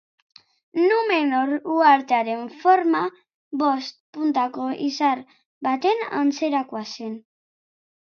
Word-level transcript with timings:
Numenor 0.85 1.51
uhartearen 1.73 2.49
forma, 2.63 3.03
bost 3.65 3.97
puntako 4.19 4.73
izar 4.89 5.25
baten 5.71 6.07
antzerakoa 6.25 6.87
zen. 6.95 7.19